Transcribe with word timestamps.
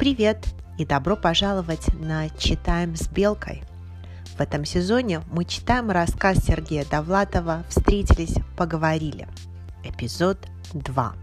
Привет 0.00 0.38
и 0.78 0.86
добро 0.86 1.14
пожаловать 1.14 1.92
на 1.92 2.30
«Читаем 2.30 2.96
с 2.96 3.06
Белкой». 3.06 3.62
В 4.38 4.40
этом 4.40 4.64
сезоне 4.64 5.20
мы 5.30 5.44
читаем 5.44 5.90
рассказ 5.90 6.38
Сергея 6.38 6.86
Довлатова 6.90 7.64
«Встретились, 7.68 8.36
поговорили». 8.56 9.28
Эпизод 9.84 10.38
2. 10.72 11.14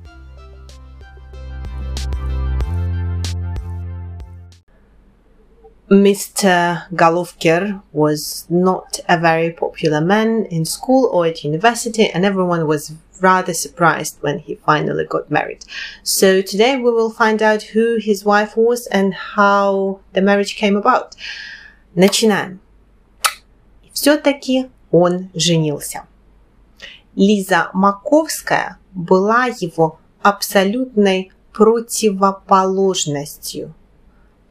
Mr. 5.89 6.83
Golovkin 6.91 7.81
was 7.91 8.45
not 8.47 8.99
a 9.07 9.17
very 9.17 9.55
popular 9.57 10.01
man 10.01 10.45
in 10.51 10.65
school 10.65 11.09
or 11.11 11.25
at 11.25 11.43
university, 11.43 12.11
and 12.13 12.23
everyone 12.23 12.67
was 12.67 12.91
rather 13.21 13.53
surprised 13.53 14.17
when 14.21 14.39
he 14.39 14.55
finally 14.55 15.05
got 15.05 15.29
married. 15.29 15.63
So 16.03 16.41
today 16.41 16.77
we 16.77 16.91
will 16.91 17.11
find 17.11 17.41
out 17.41 17.63
who 17.63 17.97
his 17.99 18.25
wife 18.25 18.57
was 18.57 18.87
and 18.87 19.13
how 19.13 19.99
the 20.13 20.21
marriage 20.21 20.55
came 20.55 20.75
about. 20.75 21.15
Начинаем. 21.95 22.59
Все-таки 23.93 24.69
он 24.91 25.29
женился. 25.33 26.05
Лиза 27.15 27.69
Маковская 27.73 28.77
была 28.93 29.45
его 29.45 29.99
абсолютной 30.21 31.31
противоположностью– 31.51 33.73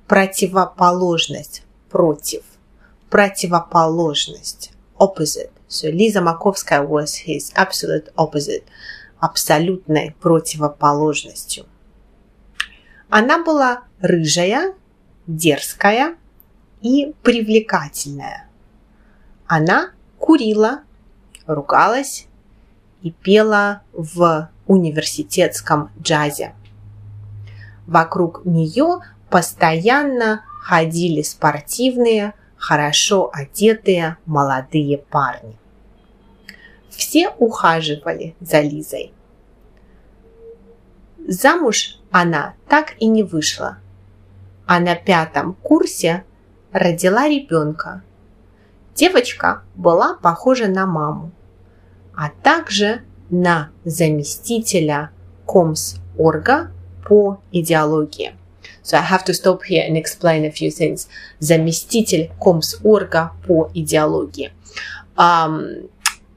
противоположность, 0.08 1.62
против, 1.90 2.42
противоположность, 3.10 4.72
opposite. 4.98 5.50
So 5.68 5.90
Лиза 5.90 6.20
Маковская 6.20 6.82
was 6.82 7.26
his 7.26 7.52
absolute 7.54 8.12
opposite, 8.16 8.64
абсолютной 9.18 10.14
противоположностью. 10.20 11.66
Она 13.08 13.42
была 13.42 13.82
рыжая, 14.00 14.74
дерзкая 15.26 16.16
и 16.82 17.14
привлекательная. 17.22 18.48
Она 19.46 19.90
курила, 20.18 20.82
ругалась 21.46 22.26
и 23.02 23.10
пела 23.10 23.82
в 23.92 24.50
университетском 24.66 25.90
джазе. 26.00 26.54
Вокруг 27.86 28.44
нее 28.44 29.00
постоянно 29.30 30.44
ходили 30.60 31.22
спортивные, 31.22 32.34
хорошо 32.66 33.30
одетые 33.32 34.16
молодые 34.26 34.98
парни. 34.98 35.56
Все 36.90 37.28
ухаживали 37.38 38.34
за 38.40 38.60
Лизой. 38.60 39.12
Замуж 41.28 42.00
она 42.10 42.54
так 42.68 42.94
и 42.98 43.06
не 43.06 43.22
вышла, 43.22 43.78
а 44.66 44.80
на 44.80 44.96
пятом 44.96 45.54
курсе 45.62 46.24
родила 46.72 47.28
ребенка. 47.28 48.02
Девочка 48.96 49.62
была 49.76 50.14
похожа 50.14 50.66
на 50.66 50.86
маму, 50.86 51.30
а 52.16 52.30
также 52.30 53.02
на 53.30 53.70
заместителя 53.84 55.12
комс-орга 55.46 56.72
по 57.06 57.38
идеологии. 57.52 58.34
So 58.85 58.97
I 58.97 59.01
have 59.01 59.23
to 59.25 59.33
stop 59.33 59.63
here 59.63 59.83
and 59.85 59.97
explain 59.97 60.45
a 60.45 60.51
few 60.51 60.71
things. 60.71 61.07
Заместитель 61.39 62.31
комсорга 62.39 63.31
по 63.45 63.69
идеологии. 63.73 64.51
Um, 65.17 65.89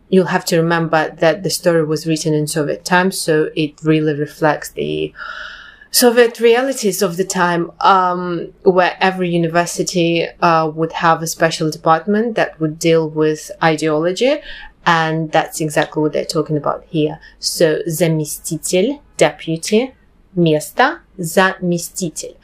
you'll 0.08 0.26
have 0.26 0.44
to 0.46 0.56
remember 0.56 1.10
that 1.10 1.42
the 1.42 1.50
story 1.50 1.84
was 1.84 2.06
written 2.06 2.34
in 2.34 2.46
Soviet 2.46 2.84
times, 2.84 3.18
so 3.18 3.50
it 3.56 3.72
really 3.82 4.14
reflects 4.14 4.70
the 4.70 5.12
Soviet 5.90 6.40
realities 6.40 7.02
of 7.02 7.16
the 7.16 7.24
time, 7.24 7.70
um, 7.80 8.52
where 8.64 8.96
every 9.00 9.28
university 9.30 10.26
uh, 10.42 10.68
would 10.74 10.92
have 10.92 11.22
a 11.22 11.26
special 11.26 11.70
department 11.70 12.34
that 12.34 12.58
would 12.58 12.80
deal 12.80 13.08
with 13.08 13.50
ideology, 13.62 14.38
and 14.86 15.30
that's 15.30 15.60
exactly 15.60 16.02
what 16.02 16.12
they're 16.12 16.24
talking 16.24 16.56
about 16.56 16.84
here. 16.88 17.20
So, 17.38 17.80
заместитель, 17.86 19.00
deputy, 19.16 19.94
место 20.35 20.99
заместитель. 21.17 22.35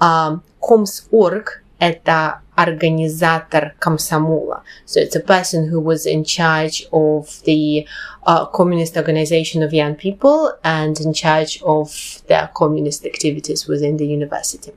Uh, 0.00 0.40
Комс.орг– 0.60 1.62
это 1.78 2.40
организатор 2.56 3.74
комсомола. 3.78 4.62
So 4.86 5.00
it's 5.00 5.14
a 5.14 5.20
person 5.20 5.68
who 5.68 5.80
was 5.80 6.06
in 6.06 6.24
charge 6.24 6.86
of 6.90 7.28
the 7.44 7.86
uh, 8.26 8.46
communist 8.46 8.96
organization 8.96 9.62
of 9.62 9.72
young 9.72 9.94
people 9.94 10.52
and 10.64 10.98
in 10.98 11.12
charge 11.12 11.60
of 11.62 12.22
their 12.28 12.50
communist 12.54 13.04
activities 13.04 13.68
within 13.68 13.96
the 13.96 14.06
university. 14.06 14.74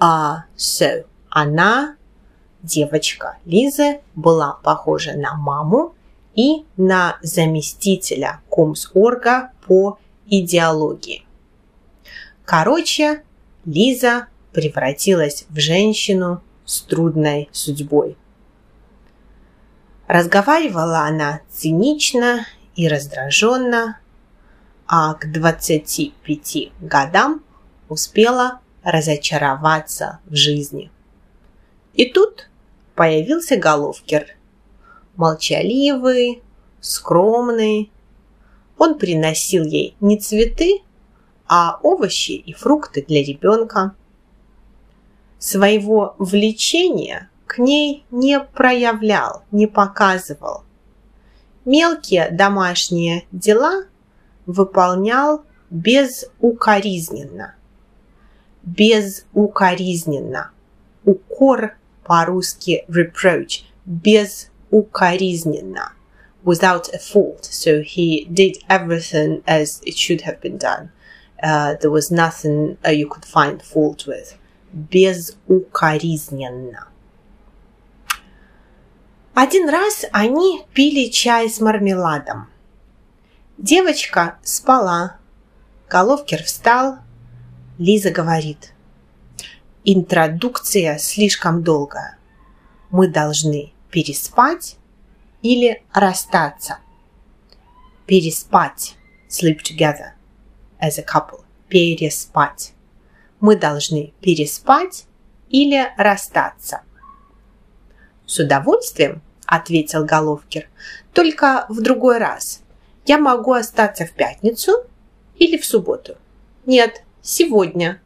Uh, 0.00 0.40
so, 0.56 1.04
она, 1.30 1.96
девочка 2.62 3.38
Лизы, 3.44 4.00
была 4.16 4.58
похожа 4.62 5.12
на 5.12 5.34
маму 5.34 5.94
и 6.34 6.64
на 6.76 7.18
заместителя 7.22 8.40
комсорга 8.50 9.52
по 9.66 9.98
идеологии. 10.30 11.26
Короче, 12.46 13.22
Лиза 13.66 14.28
превратилась 14.52 15.44
в 15.50 15.58
женщину 15.58 16.42
с 16.64 16.80
трудной 16.82 17.48
судьбой. 17.52 18.16
Разговаривала 20.06 21.00
она 21.00 21.40
цинично 21.50 22.46
и 22.74 22.88
раздраженно, 22.88 23.98
а 24.86 25.14
к 25.14 25.30
25 25.30 26.72
годам 26.80 27.44
успела 27.88 28.60
разочароваться 28.82 30.20
в 30.24 30.34
жизни. 30.34 30.90
И 31.94 32.06
тут 32.06 32.48
появился 32.94 33.56
Головкер. 33.56 34.36
Молчаливый, 35.16 36.42
скромный, 36.80 37.90
он 38.80 38.98
приносил 38.98 39.64
ей 39.64 39.94
не 40.00 40.18
цветы, 40.18 40.80
а 41.46 41.78
овощи 41.82 42.32
и 42.32 42.52
фрукты 42.54 43.04
для 43.06 43.22
ребенка. 43.22 43.94
Своего 45.38 46.16
влечения 46.18 47.28
к 47.46 47.58
ней 47.58 48.06
не 48.10 48.40
проявлял, 48.40 49.44
не 49.50 49.66
показывал. 49.66 50.64
Мелкие 51.66 52.30
домашние 52.30 53.26
дела 53.32 53.84
выполнял 54.46 55.44
безукоризненно. 55.68 57.56
Безукоризненно. 58.62 60.52
Укор 61.04 61.76
по-русски 62.02 62.86
reproach. 62.88 63.64
Безукоризненно 63.84 65.92
without 66.44 66.92
a 66.94 66.98
fault. 66.98 67.44
So 67.44 67.82
he 67.82 68.28
did 68.32 68.58
everything 68.68 69.42
as 69.46 69.80
it 69.84 69.96
should 69.96 70.22
have 70.22 70.40
been 70.40 70.58
done. 70.58 70.90
Uh, 71.42 71.74
there 71.80 71.90
was 71.90 72.10
nothing 72.10 72.76
uh, 72.86 72.90
you 72.90 73.08
could 73.08 73.24
find 73.24 73.62
fault 73.62 74.06
with. 74.06 74.36
Безукоризненно. 74.72 76.86
Один 79.34 79.68
раз 79.68 80.04
они 80.12 80.64
пили 80.74 81.10
чай 81.10 81.48
с 81.48 81.60
мармеладом. 81.60 82.48
Девочка 83.58 84.38
спала. 84.42 85.16
Головкер 85.88 86.44
встал. 86.44 86.98
Лиза 87.78 88.10
говорит. 88.10 88.72
Интродукция 89.84 90.98
слишком 90.98 91.62
долгая. 91.62 92.18
Мы 92.90 93.08
должны 93.08 93.72
переспать 93.90 94.76
или 95.42 95.82
расстаться. 95.92 96.78
Переспать. 98.06 98.96
Sleep 99.28 99.58
together. 99.62 100.12
As 100.80 100.98
a 100.98 101.04
couple. 101.04 101.44
Переспать. 101.68 102.72
Мы 103.40 103.56
должны 103.56 104.12
переспать 104.20 105.06
или 105.48 105.92
расстаться. 105.96 106.82
С 108.26 108.38
удовольствием, 108.38 109.22
ответил 109.46 110.04
Головкер. 110.04 110.68
Только 111.12 111.66
в 111.68 111.80
другой 111.80 112.18
раз. 112.18 112.62
Я 113.06 113.18
могу 113.18 113.52
остаться 113.52 114.06
в 114.06 114.12
пятницу 114.12 114.84
или 115.36 115.56
в 115.56 115.64
субботу. 115.64 116.16
Нет, 116.66 117.02
сегодня, 117.22 118.00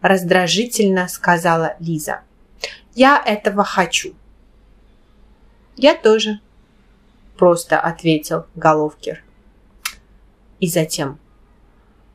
раздражительно 0.00 1.08
сказала 1.08 1.76
Лиза. 1.78 2.22
Я 2.94 3.22
этого 3.24 3.64
хочу. 3.64 4.14
Я 5.76 5.94
тоже, 5.94 6.40
просто 7.36 7.78
ответил 7.80 8.46
Головкер. 8.54 9.22
И 10.60 10.68
затем. 10.68 11.18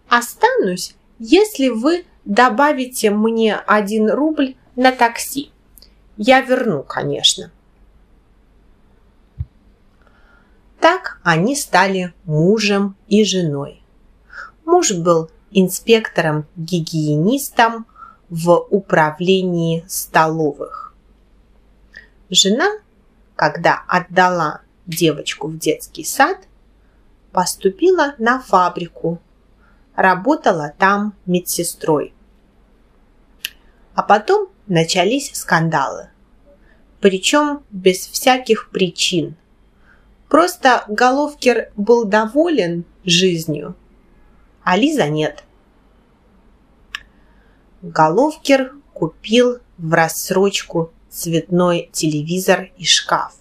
Останусь, 0.09 0.95
если 1.19 1.69
вы 1.69 2.05
добавите 2.25 3.11
мне 3.11 3.55
один 3.55 4.09
рубль 4.09 4.55
на 4.75 4.91
такси. 4.91 5.51
Я 6.17 6.41
верну, 6.41 6.81
конечно. 6.83 7.51
Так 10.79 11.19
они 11.23 11.55
стали 11.55 12.13
мужем 12.23 12.95
и 13.07 13.23
женой. 13.23 13.83
Муж 14.65 14.93
был 14.93 15.29
инспектором-гигиенистом, 15.51 17.85
в 18.29 18.67
управлении 18.69 19.85
столовых. 19.87 20.93
Жена, 22.29 22.71
когда 23.35 23.83
отдала 23.87 24.61
девочку 24.87 25.47
в 25.47 25.57
детский 25.57 26.03
сад, 26.03 26.47
поступила 27.31 28.15
на 28.17 28.39
фабрику, 28.39 29.19
работала 29.95 30.73
там 30.77 31.13
медсестрой. 31.25 32.13
А 33.93 34.03
потом 34.03 34.49
начались 34.67 35.31
скандалы. 35.33 36.09
Причем 36.99 37.63
без 37.69 38.07
всяких 38.07 38.69
причин. 38.71 39.35
Просто 40.29 40.83
Головкер 40.87 41.71
был 41.75 42.05
доволен 42.05 42.85
жизнью, 43.03 43.75
а 44.63 44.75
Лиза 44.75 45.07
нет. 45.07 45.43
Головкер 47.81 48.73
купил 48.93 49.59
в 49.77 49.93
рассрочку 49.93 50.91
цветной 51.09 51.89
телевизор 51.93 52.71
и 52.77 52.83
шкаф. 52.83 53.35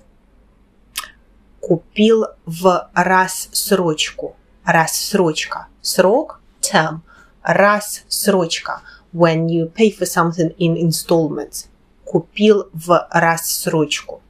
Купил 1.66 2.26
в 2.44 2.90
рассрочку. 2.94 4.36
Рассрочка. 4.64 5.66
Срок– 5.82 6.40
term. 6.60 7.00
Рассрочка. 7.42 8.82
When 9.12 9.48
you 9.48 9.72
pay 9.72 9.90
for 9.90 10.06
something 10.06 10.54
in 10.58 10.76
installments. 10.76 11.66
Купил 12.04 12.68
в 12.72 13.08
рассрочку. 13.10 14.22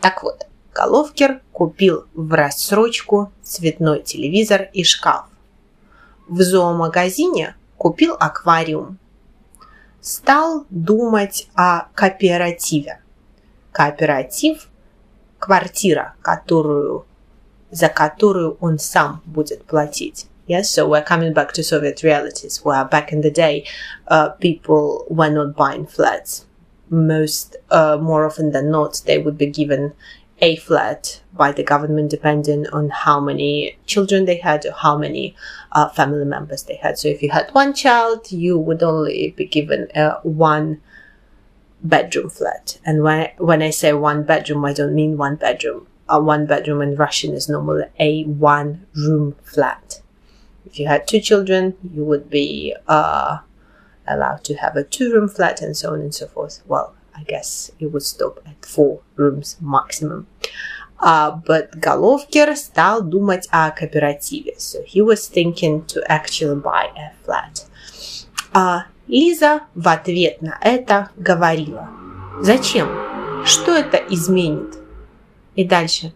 Так 0.00 0.22
вот, 0.22 0.46
Головкер 0.72 1.42
купил 1.52 2.06
в 2.14 2.32
рассрочку 2.32 3.30
цветной 3.42 4.02
телевизор 4.02 4.70
и 4.72 4.84
шкаф. 4.84 5.26
В 6.28 6.40
зоомагазине 6.40 7.56
купил 7.76 8.16
аквариум. 8.18 8.96
Стал 10.00 10.64
думать 10.70 11.46
о 11.54 11.88
кооперативе. 11.92 13.02
Кооператив– 13.70 14.66
квартира, 15.39 16.15
которую, 16.21 17.05
за 17.71 17.89
которую 17.89 18.57
он 18.59 18.79
сам 18.79 19.21
будет 19.25 19.63
платить. 19.65 20.27
Yes, 20.47 20.69
so 20.69 20.87
we're 20.87 21.03
coming 21.03 21.33
back 21.33 21.53
to 21.53 21.63
Soviet 21.63 22.03
realities, 22.03 22.63
where 22.63 22.85
back 22.85 23.11
in 23.11 23.21
the 23.21 23.31
day, 23.31 23.65
uh, 24.07 24.29
people 24.29 25.05
were 25.09 25.29
not 25.29 25.55
buying 25.55 25.87
flats. 25.87 26.45
Most, 26.89 27.55
uh, 27.71 27.97
more 27.99 28.25
often 28.25 28.51
than 28.51 28.69
not, 28.69 29.01
they 29.05 29.17
would 29.17 29.39
be 29.39 29.47
given 29.47 29.93
a 30.41 30.55
flat 30.57 31.21
by 31.33 31.51
the 31.51 31.63
government 31.63 32.11
depending 32.11 32.67
on 32.67 32.89
how 32.89 33.19
many 33.19 33.77
children 33.85 34.25
they 34.25 34.37
had 34.37 34.65
or 34.65 34.71
how 34.71 34.97
many 34.97 35.35
uh, 35.71 35.89
family 35.89 36.25
members 36.25 36.63
they 36.63 36.75
had. 36.75 36.97
So 36.97 37.07
if 37.07 37.23
you 37.23 37.31
had 37.31 37.49
one 37.53 37.73
child, 37.73 38.31
you 38.31 38.59
would 38.59 38.83
only 38.83 39.33
be 39.35 39.45
given 39.45 39.87
a 39.95 40.19
one 40.23 40.81
bedroom 41.81 42.29
flat. 42.29 42.79
And 42.85 43.03
when 43.03 43.19
I, 43.19 43.33
when 43.37 43.61
I 43.61 43.69
say 43.69 43.93
one 43.93 44.23
bedroom, 44.23 44.65
I 44.65 44.73
don't 44.73 44.95
mean 44.95 45.17
one 45.17 45.35
bedroom. 45.35 45.87
A 46.07 46.21
one 46.21 46.45
bedroom 46.45 46.81
in 46.81 46.95
Russian 46.95 47.33
is 47.33 47.49
normally 47.49 47.85
a 47.99 48.23
one 48.23 48.85
room 48.95 49.35
flat. 49.43 50.01
If 50.65 50.79
you 50.79 50.87
had 50.87 51.07
two 51.07 51.19
children, 51.19 51.75
you 51.93 52.03
would 52.03 52.29
be 52.29 52.75
uh, 52.87 53.39
allowed 54.07 54.43
to 54.45 54.55
have 54.55 54.75
a 54.75 54.83
two 54.83 55.11
room 55.13 55.27
flat 55.27 55.61
and 55.61 55.75
so 55.75 55.93
on 55.93 56.01
and 56.01 56.13
so 56.13 56.27
forth. 56.27 56.61
Well, 56.67 56.95
I 57.15 57.23
guess 57.23 57.71
it 57.79 57.87
would 57.87 58.03
stop 58.03 58.39
at 58.45 58.65
four 58.65 59.01
rooms 59.15 59.57
maximum. 59.61 60.27
Uh, 60.99 61.31
but 61.31 61.79
Головкер 61.79 62.55
стал 62.55 63.01
думать 63.01 63.47
о 63.51 63.71
кооперативе. 63.71 64.59
So 64.59 64.81
he 64.85 65.01
was 65.01 65.27
thinking 65.27 65.85
to 65.85 66.01
actually 66.09 66.59
buy 66.61 66.89
a 66.95 67.11
flat. 67.23 67.65
А 68.53 68.85
Лиза 69.10 69.62
в 69.74 69.88
ответ 69.88 70.40
на 70.40 70.56
это 70.60 71.10
говорила. 71.16 71.90
Зачем? 72.40 72.88
Что 73.44 73.74
это 73.74 73.96
изменит? 73.96 74.78
И 75.56 75.64
дальше. 75.64 76.14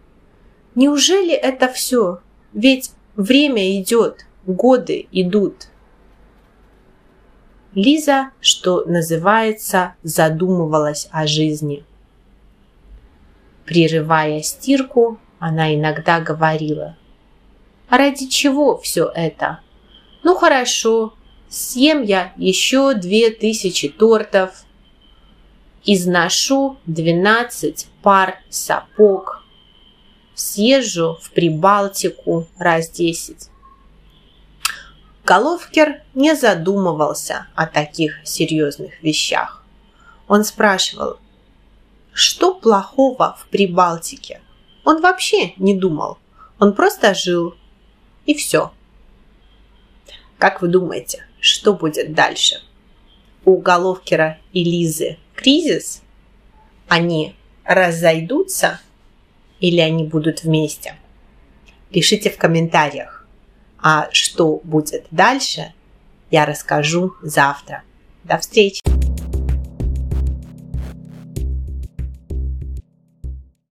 Неужели 0.75 1.33
это 1.33 1.67
все? 1.67 2.21
Ведь 2.53 2.91
время 3.17 3.81
идет, 3.81 4.25
годы 4.45 5.07
идут. 5.11 5.67
Лиза, 7.73 8.29
что 8.39 8.85
называется, 8.85 9.95
задумывалась 10.01 11.09
о 11.11 11.27
жизни. 11.27 11.83
Прерывая 13.65 14.41
стирку, 14.41 15.19
она 15.37 15.75
иногда 15.75 16.21
говорила. 16.21 16.95
«А 17.89 17.97
ради 17.97 18.27
чего 18.27 18.77
все 18.77 19.11
это? 19.13 19.59
Ну 20.23 20.33
хорошо, 20.35 21.13
съем 21.55 22.01
я 22.03 22.33
еще 22.35 22.93
две 22.93 23.31
тысячи 23.31 23.87
тортов, 23.87 24.65
изношу 25.85 26.77
двенадцать 26.85 27.87
пар 28.03 28.39
сапог, 28.49 29.43
съезжу 30.33 31.17
в 31.21 31.31
Прибалтику 31.31 32.47
раз 32.57 32.89
десять. 32.89 33.49
Головкер 35.23 36.03
не 36.13 36.35
задумывался 36.35 37.47
о 37.55 37.67
таких 37.67 38.19
серьезных 38.25 39.01
вещах. 39.01 39.63
Он 40.27 40.43
спрашивал, 40.43 41.19
что 42.11 42.53
плохого 42.53 43.37
в 43.39 43.47
Прибалтике? 43.47 44.41
Он 44.83 45.01
вообще 45.01 45.53
не 45.57 45.73
думал. 45.73 46.17
Он 46.59 46.73
просто 46.73 47.13
жил. 47.13 47.55
И 48.25 48.33
все. 48.33 48.71
Как 50.37 50.61
вы 50.61 50.67
думаете, 50.67 51.25
что 51.45 51.73
будет 51.73 52.13
дальше? 52.13 52.61
У 53.45 53.57
Головкера 53.57 54.39
и 54.51 54.63
Лизы 54.63 55.17
кризис? 55.35 56.01
Они 56.87 57.35
разойдутся 57.63 58.79
или 59.59 59.79
они 59.79 60.05
будут 60.05 60.43
вместе? 60.43 60.95
Пишите 61.91 62.29
в 62.29 62.37
комментариях. 62.37 63.27
А 63.77 64.09
что 64.11 64.59
будет 64.63 65.05
дальше, 65.11 65.73
я 66.31 66.45
расскажу 66.45 67.13
завтра. 67.21 67.83
До 68.23 68.39
встречи! 68.39 68.94